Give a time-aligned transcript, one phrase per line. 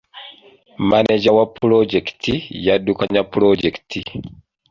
[0.91, 2.33] Maneja wa pulojekiti
[2.65, 3.99] y'addukanya pulojekiti.